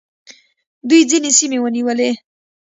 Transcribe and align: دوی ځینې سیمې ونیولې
دوی 0.89 1.01
ځینې 1.09 1.31
سیمې 1.39 1.57
ونیولې 1.61 2.11